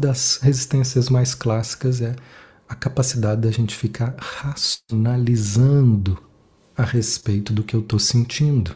[0.00, 2.16] das resistências mais clássicas é
[2.68, 6.18] a capacidade da gente ficar racionalizando
[6.76, 8.74] a respeito do que eu estou sentindo.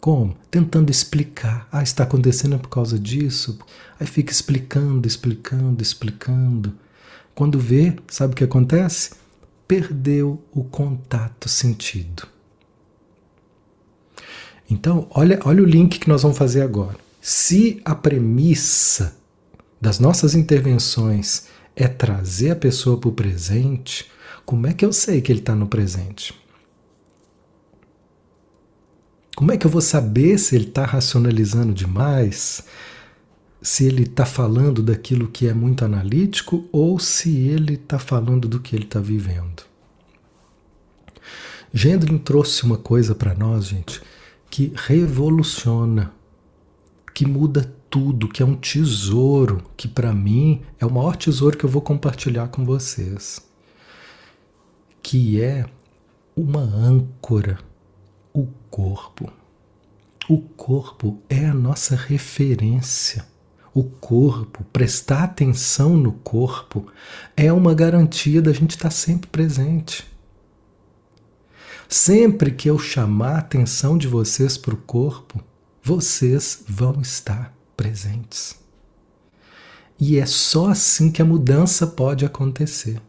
[0.00, 0.36] Como?
[0.50, 1.68] Tentando explicar.
[1.70, 3.58] Ah, está acontecendo por causa disso.
[3.98, 6.74] Aí fica explicando, explicando, explicando.
[7.34, 9.12] Quando vê, sabe o que acontece?
[9.66, 12.26] Perdeu o contato sentido.
[14.68, 16.96] Então, olha, olha o link que nós vamos fazer agora.
[17.20, 19.16] Se a premissa
[19.82, 24.08] das nossas intervenções é trazer a pessoa para o presente,
[24.46, 26.32] como é que eu sei que ele está no presente?
[29.34, 32.64] Como é que eu vou saber se ele está racionalizando demais?
[33.60, 38.60] Se ele está falando daquilo que é muito analítico ou se ele está falando do
[38.60, 39.64] que ele está vivendo?
[41.74, 44.00] Gendrin trouxe uma coisa para nós, gente,
[44.48, 46.12] que revoluciona,
[47.12, 51.64] que muda tudo, que é um tesouro, que para mim é o maior tesouro que
[51.64, 53.46] eu vou compartilhar com vocês,
[55.02, 55.66] que é
[56.34, 57.58] uma âncora
[58.32, 59.30] o corpo.
[60.26, 63.26] O corpo é a nossa referência.
[63.74, 66.86] O corpo, prestar atenção no corpo,
[67.36, 70.06] é uma garantia da gente estar sempre presente.
[71.90, 75.42] Sempre que eu chamar a atenção de vocês para o corpo,
[75.82, 78.56] vocês vão estar presentes.
[79.98, 83.00] E é só assim que a mudança pode acontecer.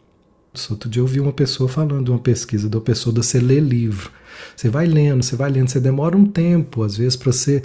[0.69, 4.11] Outro dia eu ouvi uma pessoa falando, uma pesquisa da pessoa de você ler livro.
[4.55, 7.63] Você vai lendo, você vai lendo, você demora um tempo, às vezes, para você,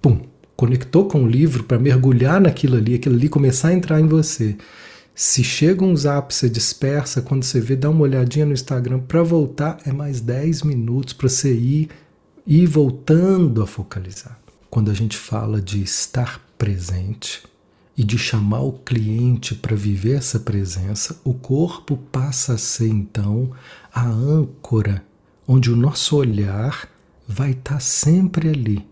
[0.00, 0.20] pum,
[0.56, 4.56] conectou com o livro para mergulhar naquilo ali, aquilo ali começar a entrar em você.
[5.14, 9.22] Se chega um zap, você dispersa, quando você vê, dá uma olhadinha no Instagram, para
[9.22, 11.90] voltar é mais 10 minutos para você ir,
[12.46, 14.43] ir voltando a focalizar.
[14.74, 17.44] Quando a gente fala de estar presente
[17.96, 23.52] e de chamar o cliente para viver essa presença, o corpo passa a ser então
[23.94, 25.04] a âncora
[25.46, 26.88] onde o nosso olhar
[27.24, 28.84] vai estar tá sempre ali,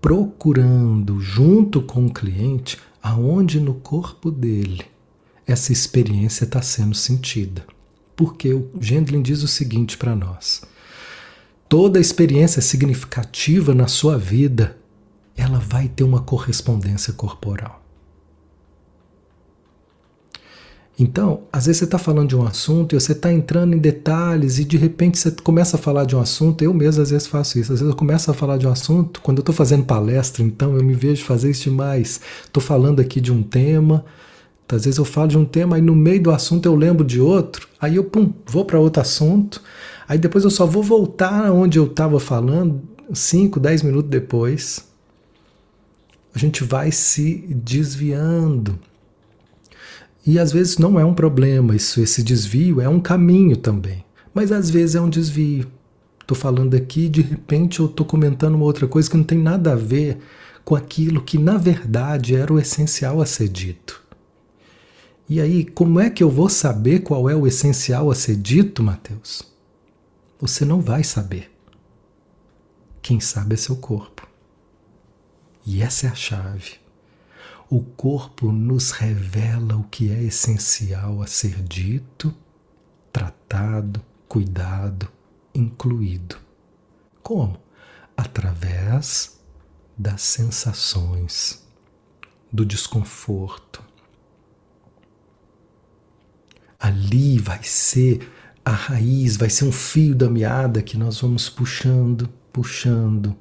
[0.00, 4.86] procurando junto com o cliente aonde no corpo dele
[5.46, 7.64] essa experiência está sendo sentida.
[8.16, 10.62] Porque o Gendlin diz o seguinte para nós:
[11.68, 14.79] toda experiência significativa na sua vida,
[15.40, 17.80] ela vai ter uma correspondência corporal.
[20.98, 24.58] Então, às vezes você está falando de um assunto e você está entrando em detalhes
[24.58, 26.62] e de repente você começa a falar de um assunto.
[26.62, 27.72] Eu mesmo às vezes faço isso.
[27.72, 30.76] Às vezes eu começo a falar de um assunto, quando eu estou fazendo palestra, então
[30.76, 32.20] eu me vejo fazer isso demais.
[32.44, 34.04] Estou falando aqui de um tema,
[34.68, 37.18] às vezes eu falo de um tema e no meio do assunto eu lembro de
[37.18, 39.60] outro, aí eu pum, vou para outro assunto,
[40.06, 44.89] aí depois eu só vou voltar onde eu estava falando 5, 10 minutos depois.
[46.34, 48.78] A gente vai se desviando.
[50.26, 54.04] E às vezes não é um problema, isso, esse desvio é um caminho também.
[54.34, 55.66] Mas às vezes é um desvio.
[56.20, 59.72] Estou falando aqui, de repente eu estou comentando uma outra coisa que não tem nada
[59.72, 60.18] a ver
[60.64, 64.00] com aquilo que na verdade era o essencial a ser dito.
[65.28, 68.82] E aí, como é que eu vou saber qual é o essencial a ser dito,
[68.82, 69.42] Mateus?
[70.40, 71.50] Você não vai saber.
[73.02, 74.26] Quem sabe é seu corpo.
[75.72, 76.80] E essa é a chave.
[77.68, 82.34] O corpo nos revela o que é essencial a ser dito,
[83.12, 85.08] tratado, cuidado,
[85.54, 86.36] incluído.
[87.22, 87.56] Como?
[88.16, 89.40] Através
[89.96, 91.64] das sensações,
[92.52, 93.80] do desconforto.
[96.80, 98.28] Ali vai ser
[98.64, 103.36] a raiz, vai ser um fio da meada que nós vamos puxando, puxando,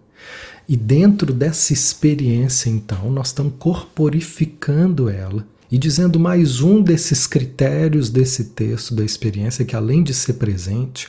[0.67, 8.09] e dentro dessa experiência, então, nós estamos corporificando ela e dizendo mais um desses critérios
[8.09, 11.07] desse texto da experiência, que além de ser presente,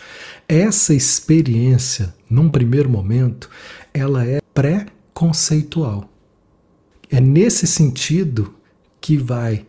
[0.48, 3.50] essa experiência, num primeiro momento,
[3.92, 6.10] ela é pré-conceitual.
[7.10, 8.54] É nesse sentido
[9.00, 9.66] que vai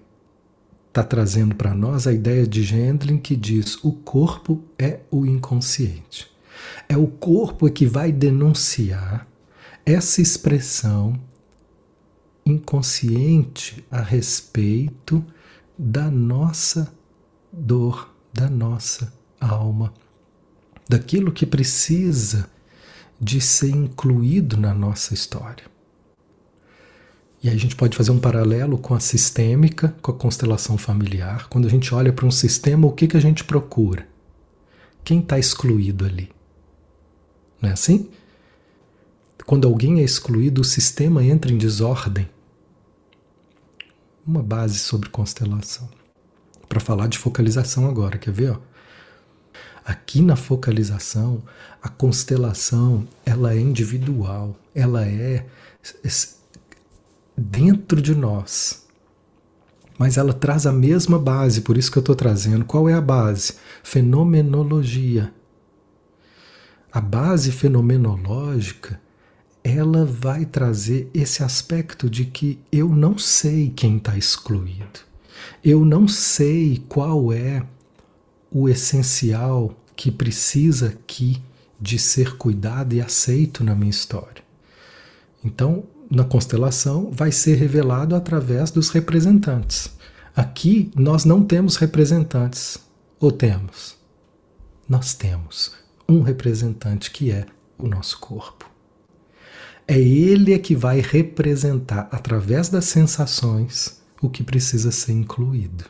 [0.93, 6.27] tá trazendo para nós a ideia de Gendlin que diz o corpo é o inconsciente.
[6.87, 9.25] É o corpo que vai denunciar
[9.93, 11.19] essa expressão
[12.45, 15.23] inconsciente a respeito
[15.77, 16.93] da nossa
[17.51, 19.93] dor, da nossa alma,
[20.87, 22.49] daquilo que precisa
[23.19, 25.65] de ser incluído na nossa história.
[27.43, 31.47] E aí a gente pode fazer um paralelo com a sistêmica, com a constelação familiar.
[31.49, 34.07] Quando a gente olha para um sistema, o que, que a gente procura?
[35.03, 36.29] Quem está excluído ali?
[37.59, 38.09] Não é assim?
[39.45, 42.29] Quando alguém é excluído, o sistema entra em desordem.
[44.25, 45.89] uma base sobre constelação.
[46.69, 48.51] Para falar de focalização agora, quer ver?
[48.51, 48.59] Ó?
[49.83, 51.43] Aqui na focalização,
[51.81, 55.47] a constelação ela é individual, ela é
[57.35, 58.85] dentro de nós.
[59.97, 62.63] Mas ela traz a mesma base, por isso que eu estou trazendo.
[62.63, 63.55] Qual é a base?
[63.83, 65.33] Fenomenologia.
[66.91, 68.99] A base fenomenológica
[69.63, 75.01] ela vai trazer esse aspecto de que eu não sei quem está excluído.
[75.63, 77.63] Eu não sei qual é
[78.51, 81.41] o essencial que precisa aqui
[81.79, 84.43] de ser cuidado e aceito na minha história.
[85.43, 89.91] Então, na constelação, vai ser revelado através dos representantes.
[90.35, 92.79] Aqui nós não temos representantes,
[93.19, 93.97] ou temos?
[94.87, 95.73] Nós temos
[96.07, 97.45] um representante que é
[97.77, 98.70] o nosso corpo.
[99.87, 105.85] É ele é que vai representar, através das sensações, o que precisa ser incluído.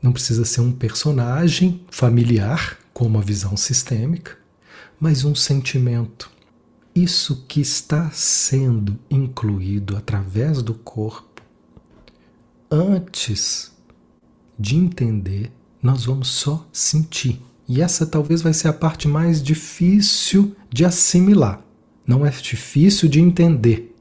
[0.00, 4.36] Não precisa ser um personagem familiar, com uma visão sistêmica,
[5.00, 6.30] mas um sentimento.
[6.94, 11.42] Isso que está sendo incluído através do corpo,
[12.70, 13.72] antes
[14.58, 15.50] de entender,
[15.82, 17.40] nós vamos só sentir.
[17.68, 21.64] E essa talvez vai ser a parte mais difícil de assimilar.
[22.06, 23.94] Não é difícil de entender.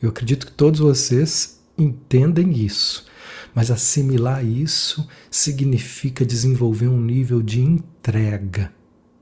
[0.00, 3.06] Eu acredito que todos vocês entendem isso.
[3.54, 8.72] Mas assimilar isso significa desenvolver um nível de entrega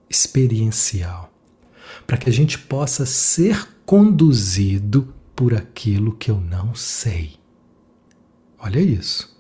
[0.09, 1.33] experiencial,
[2.07, 7.35] para que a gente possa ser conduzido por aquilo que eu não sei.
[8.59, 9.37] Olha isso.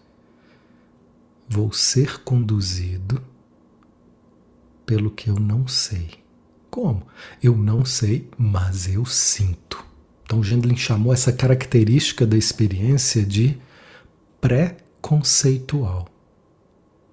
[1.48, 3.22] Vou ser conduzido
[4.90, 6.10] pelo que eu não sei.
[6.68, 7.06] Como?
[7.40, 9.86] Eu não sei, mas eu sinto.
[10.24, 13.56] Então, Gendlin chamou essa característica da experiência de
[14.40, 16.08] pré-conceitual.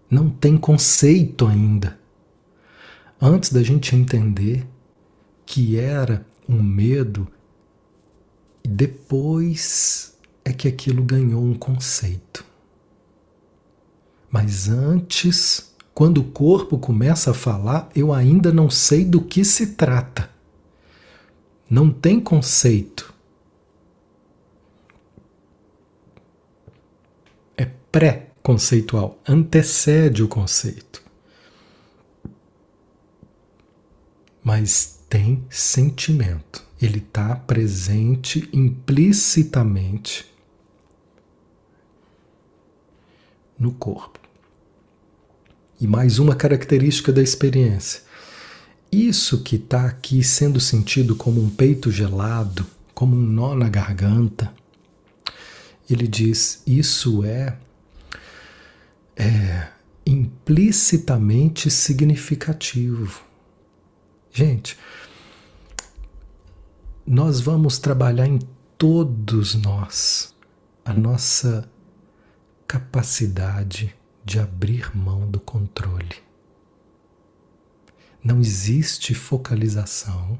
[0.09, 1.99] Não tem conceito ainda.
[3.21, 4.65] Antes da gente entender
[5.45, 7.27] que era um medo,
[8.67, 12.43] depois é que aquilo ganhou um conceito.
[14.31, 15.66] Mas antes
[15.97, 20.29] quando o corpo começa a falar, eu ainda não sei do que se trata.
[21.67, 23.11] Não tem conceito.
[27.57, 31.01] É pré-conceitual, antecede o conceito.
[34.43, 36.63] Mas tem sentimento.
[36.79, 40.31] Ele está presente implicitamente
[43.57, 44.26] no corpo.
[45.79, 48.01] E mais uma característica da experiência.
[48.91, 54.51] Isso que está aqui sendo sentido como um peito gelado, como um nó na garganta,
[55.89, 57.57] ele diz: isso é,
[59.15, 59.67] é
[60.05, 63.21] implicitamente significativo.
[64.31, 64.77] Gente,
[67.05, 68.39] nós vamos trabalhar em
[68.77, 70.33] todos nós
[70.83, 71.69] a nossa
[72.67, 73.95] capacidade
[74.27, 76.17] de abrir mão do controle.
[78.21, 80.37] Não existe focalização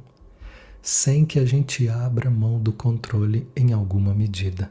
[0.82, 4.70] sem que a gente abra mão do controle em alguma medida.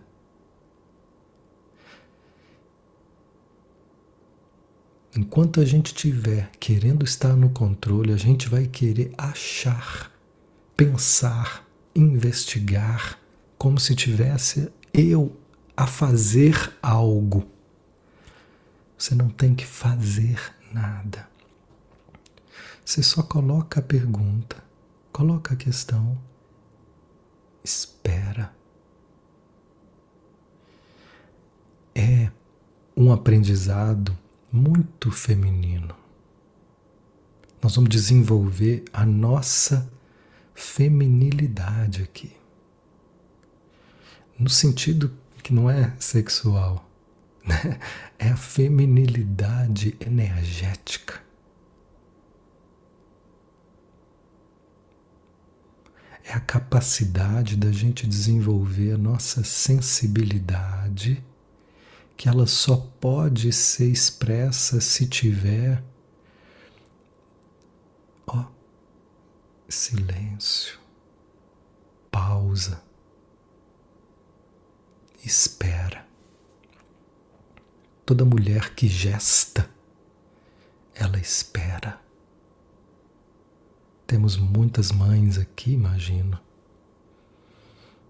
[5.17, 10.13] Enquanto a gente estiver querendo estar no controle, a gente vai querer achar,
[10.77, 13.19] pensar, investigar,
[13.57, 15.35] como se tivesse eu
[15.75, 17.56] a fazer algo.
[18.97, 21.29] Você não tem que fazer nada.
[22.85, 24.63] Você só coloca a pergunta,
[25.13, 26.17] coloca a questão,
[27.63, 28.55] espera.
[31.95, 32.31] É
[32.97, 34.17] um aprendizado
[34.53, 35.95] muito feminino.
[37.63, 39.91] Nós vamos desenvolver a nossa
[40.55, 42.35] feminilidade aqui.
[44.39, 45.13] No sentido
[45.43, 46.86] que não é sexual,
[47.47, 47.79] né?
[48.19, 51.25] é a feminilidade energética.
[56.25, 61.25] É a capacidade da gente desenvolver a nossa sensibilidade,
[62.17, 65.85] que ela só pode ser expressa se tiver
[68.27, 68.47] ó,
[69.69, 70.81] silêncio,
[72.11, 72.83] pausa,
[75.25, 76.06] espera.
[78.07, 79.69] Toda mulher que gesta,
[80.95, 82.01] ela espera.
[84.07, 86.39] Temos muitas mães aqui, imagino.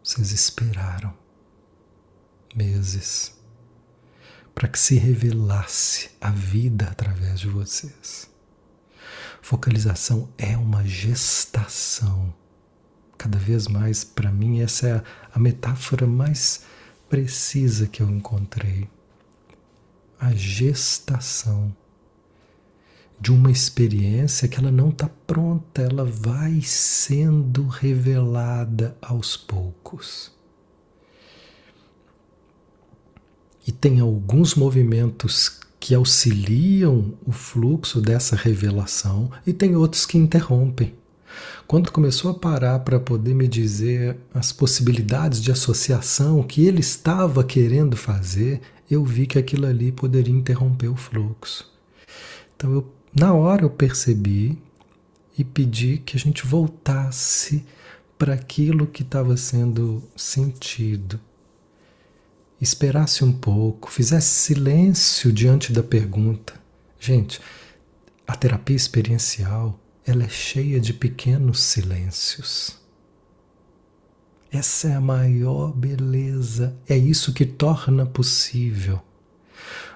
[0.05, 1.15] Vocês esperaram.
[2.55, 3.35] meses
[4.55, 8.31] para que se revelasse a vida através de vocês.
[9.43, 12.35] Focalização é uma gestação.
[13.17, 16.65] Cada vez mais, para mim, essa é a metáfora mais
[17.09, 18.89] precisa que eu encontrei.
[20.19, 21.75] A gestação
[23.21, 30.31] de uma experiência que ela não está pronta, ela vai sendo revelada aos poucos.
[33.67, 40.95] E tem alguns movimentos que auxiliam o fluxo dessa revelação e tem outros que interrompem.
[41.67, 47.43] Quando começou a parar para poder me dizer as possibilidades de associação que ele estava
[47.43, 51.73] querendo fazer, eu vi que aquilo ali poderia interromper o fluxo.
[52.55, 54.59] Então, eu, na hora eu percebi
[55.39, 57.65] e pedi que a gente voltasse
[58.19, 61.21] para aquilo que estava sendo sentido
[62.61, 66.55] esperasse um pouco, fizesse silêncio diante da pergunta.
[66.99, 67.41] Gente,
[68.27, 72.79] a terapia experiencial, ela é cheia de pequenos silêncios.
[74.57, 79.03] Essa é a maior beleza, é isso que torna possível.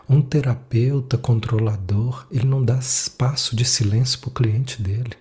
[0.07, 5.15] Um terapeuta controlador, ele não dá espaço de silêncio para o cliente dele.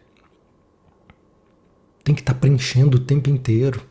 [2.03, 3.81] Tem que estar tá preenchendo o tempo inteiro.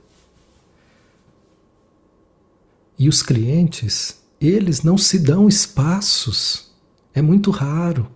[2.99, 6.75] E os clientes, eles não se dão espaços.
[7.15, 8.07] É muito raro.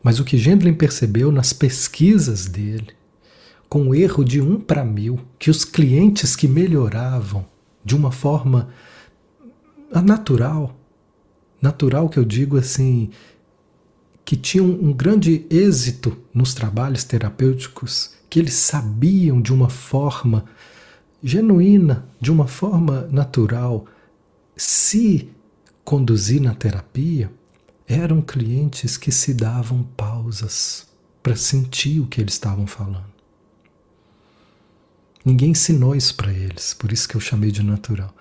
[0.00, 2.94] Mas o que Gendlin percebeu nas pesquisas dele,
[3.72, 7.46] com o erro de um para mil, que os clientes que melhoravam
[7.82, 8.68] de uma forma
[10.04, 10.78] natural,
[11.58, 13.08] natural que eu digo assim,
[14.26, 20.44] que tinham um grande êxito nos trabalhos terapêuticos, que eles sabiam de uma forma
[21.22, 23.86] genuína, de uma forma natural,
[24.54, 25.30] se
[25.82, 27.32] conduzir na terapia,
[27.88, 30.86] eram clientes que se davam pausas
[31.22, 33.11] para sentir o que eles estavam falando.
[35.24, 38.14] Ninguém ensinou isso para eles, por isso que eu chamei de natural.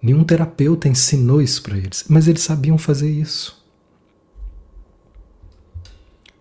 [0.00, 3.58] Nenhum terapeuta ensinou isso para eles, mas eles sabiam fazer isso.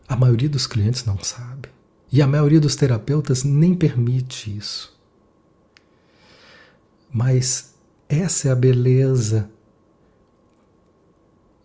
[0.07, 1.69] A maioria dos clientes não sabe.
[2.11, 4.95] E a maioria dos terapeutas nem permite isso.
[7.11, 7.73] Mas
[8.07, 9.49] essa é a beleza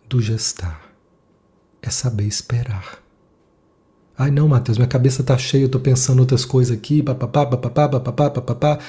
[0.09, 0.93] do gestar.
[1.81, 3.02] É saber esperar.
[4.17, 7.89] Ai não, Matheus, minha cabeça está cheia, eu estou pensando outras coisas aqui, papapá, papapá,
[7.89, 8.79] papapá, papapá.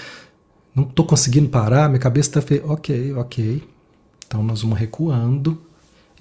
[0.74, 2.62] Não estou conseguindo parar, minha cabeça está feia.
[2.66, 3.62] Ok, ok.
[4.26, 5.60] Então nós vamos recuando.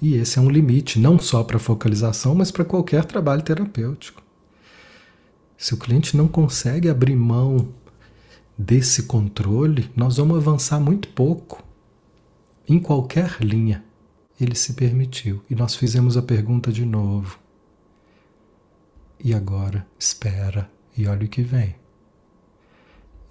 [0.00, 4.22] E esse é um limite, não só para focalização, mas para qualquer trabalho terapêutico.
[5.56, 7.68] Se o cliente não consegue abrir mão
[8.56, 11.62] desse controle, nós vamos avançar muito pouco.
[12.68, 13.84] Em qualquer linha,
[14.40, 15.42] ele se permitiu.
[15.48, 17.38] E nós fizemos a pergunta de novo.
[19.18, 21.76] E agora, espera e olha o que vem.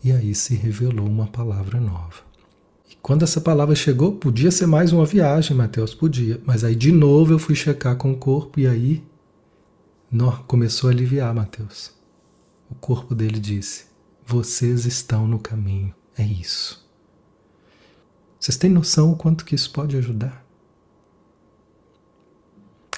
[0.03, 2.21] E aí se revelou uma palavra nova.
[2.89, 6.41] E quando essa palavra chegou, podia ser mais uma viagem, Mateus, podia.
[6.45, 9.03] Mas aí de novo eu fui checar com o corpo e aí
[10.45, 11.91] começou a aliviar, Mateus.
[12.69, 13.85] O corpo dele disse:
[14.25, 15.93] vocês estão no caminho.
[16.17, 16.83] É isso.
[18.39, 20.45] Vocês têm noção o quanto que isso pode ajudar?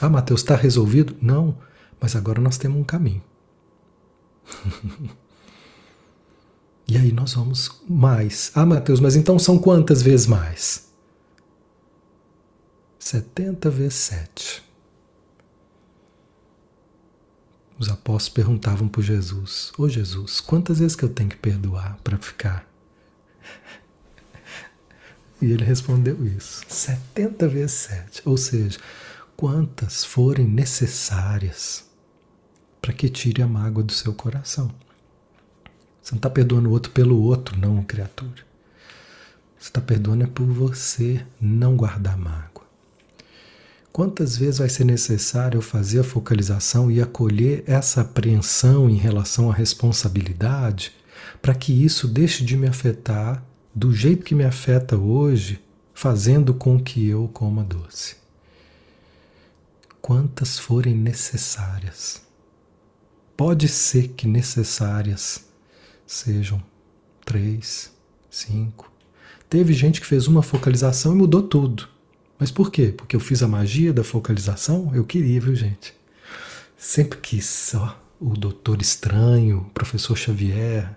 [0.01, 1.15] Ah, Mateus, está resolvido?
[1.21, 1.57] Não,
[1.99, 3.23] mas agora nós temos um caminho.
[6.87, 8.51] e aí nós vamos mais.
[8.53, 10.85] Ah, Mateus, mas então são quantas vezes mais?
[12.99, 14.63] 70 vezes 7.
[17.77, 21.97] Os apóstolos perguntavam para Jesus: Ô oh, Jesus, quantas vezes que eu tenho que perdoar
[22.03, 22.67] para ficar?
[25.41, 28.21] E ele respondeu isso: 70 vezes 7.
[28.23, 28.79] Ou seja,
[29.35, 31.85] quantas forem necessárias
[32.81, 34.71] para que tire a mágoa do seu coração.
[36.01, 38.45] Você não está perdoando o outro pelo outro, não, criatura.
[39.57, 42.63] Você está perdoando é por você não guardar mágoa.
[43.91, 49.49] Quantas vezes vai ser necessário eu fazer a focalização e acolher essa apreensão em relação
[49.49, 50.91] à responsabilidade
[51.41, 55.61] para que isso deixe de me afetar do jeito que me afeta hoje,
[55.93, 58.24] fazendo com que eu coma doce?
[60.05, 62.21] Quantas forem necessárias.
[63.35, 65.45] Pode ser que necessárias
[66.05, 66.61] sejam
[67.25, 67.91] três,
[68.29, 68.91] cinco.
[69.49, 71.89] Teve gente que fez uma focalização e mudou tudo.
[72.37, 72.93] Mas por quê?
[72.95, 74.91] Porque eu fiz a magia da focalização?
[74.93, 75.91] Eu queria, viu, gente?
[76.77, 80.95] Sempre quis, ó, o doutor estranho, o professor Xavier.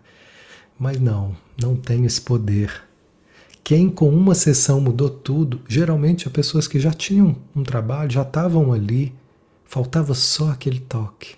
[0.78, 2.86] Mas não, não tenho esse poder.
[3.68, 8.22] Quem com uma sessão mudou tudo, geralmente é pessoas que já tinham um trabalho, já
[8.22, 9.14] estavam ali,
[9.66, 11.36] faltava só aquele toque.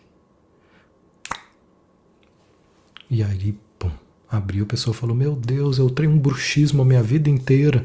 [3.10, 3.90] E aí, pum,
[4.30, 7.84] abriu, a pessoa falou: Meu Deus, eu tenho um bruxismo a minha vida inteira.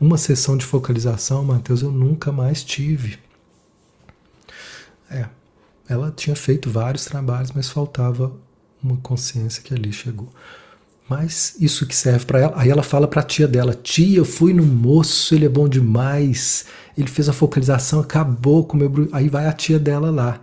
[0.00, 3.20] Uma sessão de focalização, Mateus, eu nunca mais tive.
[5.08, 5.28] É,
[5.88, 8.34] ela tinha feito vários trabalhos, mas faltava
[8.82, 10.28] uma consciência que ali chegou.
[11.08, 12.52] Mas isso que serve para ela.
[12.56, 15.68] Aí ela fala para a tia dela: Tia, eu fui no moço, ele é bom
[15.68, 16.66] demais.
[16.98, 19.08] Ele fez a focalização, acabou com o meu.
[19.12, 20.40] Aí vai a tia dela lá.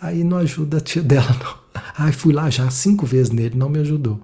[0.00, 1.82] Aí não ajuda a tia dela, não.
[1.98, 4.20] Ai, fui lá já cinco vezes nele, não me ajudou.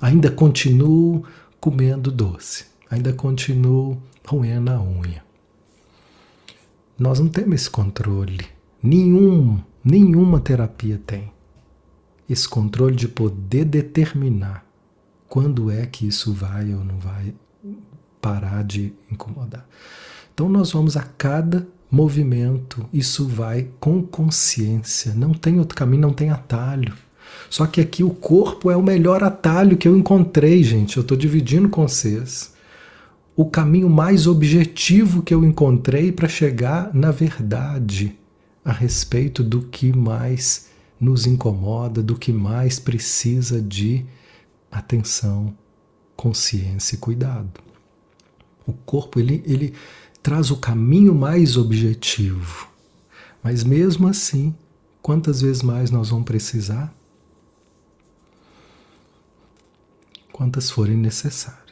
[0.00, 1.24] Ainda continuo
[1.60, 2.64] comendo doce.
[2.90, 5.22] Ainda continuo roendo a unha.
[6.98, 8.46] Nós não temos esse controle.
[8.82, 11.30] Nenhum, nenhuma terapia tem.
[12.28, 14.67] Esse controle de poder determinar
[15.28, 17.34] quando é que isso vai ou não vai
[18.20, 19.66] parar de incomodar.
[20.32, 26.12] Então nós vamos a cada movimento, isso vai com consciência, não tem outro caminho, não
[26.12, 26.94] tem atalho.
[27.50, 30.96] Só que aqui o corpo é o melhor atalho que eu encontrei, gente.
[30.96, 32.54] Eu estou dividindo com vocês.
[33.34, 38.18] O caminho mais objetivo que eu encontrei para chegar na verdade
[38.64, 40.68] a respeito do que mais
[41.00, 44.04] nos incomoda, do que mais precisa de
[44.70, 45.56] atenção,
[46.16, 47.60] consciência e cuidado.
[48.66, 49.74] O corpo ele, ele
[50.22, 52.68] traz o caminho mais objetivo.
[53.42, 54.54] Mas mesmo assim,
[55.00, 56.94] quantas vezes mais nós vamos precisar?
[60.32, 61.67] Quantas forem necessárias.